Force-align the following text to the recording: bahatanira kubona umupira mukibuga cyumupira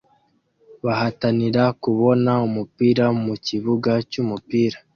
bahatanira 0.85 1.63
kubona 1.83 2.31
umupira 2.47 3.05
mukibuga 3.23 3.91
cyumupira 4.09 4.77